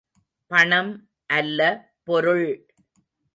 பணம் 0.51 0.91
அல்ல 1.29 1.59
பொருள்! 2.03 2.47